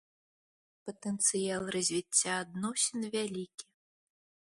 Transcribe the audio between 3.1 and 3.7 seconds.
вялікі.